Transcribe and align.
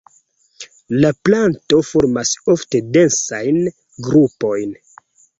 La 1.01 1.09
planto 1.27 1.81
formas 1.89 2.31
ofte 2.53 2.81
densajn 2.95 3.61
grupojn. 4.07 4.73